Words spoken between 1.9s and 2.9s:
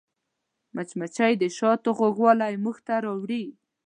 خوږوالی موږ